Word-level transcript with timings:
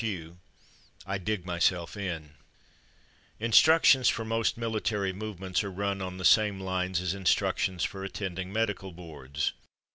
Q.— 0.01 0.39
I 1.15 1.19
DIG 1.19 1.45
MYSELF 1.45 1.95
IN 1.95 2.33
Instructions 3.39 4.09
for 4.09 4.25
most 4.25 4.57
military 4.57 5.13
movements 5.13 5.63
are 5.63 5.69
run 5.69 6.01
on 6.01 6.17
the 6.17 6.25
same 6.25 6.59
lines 6.59 6.99
as 7.01 7.13
instructions 7.13 7.83
for 7.83 8.03
attending 8.03 8.51
Medical 8.51 8.93
Boards. 8.93 9.53